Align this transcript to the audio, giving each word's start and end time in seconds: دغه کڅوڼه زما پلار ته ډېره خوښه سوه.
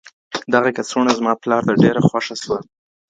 دغه 0.53 0.69
کڅوڼه 0.77 1.11
زما 1.19 1.33
پلار 1.41 1.61
ته 1.67 1.73
ډېره 1.83 2.01
خوښه 2.07 2.35
سوه. 2.43 2.57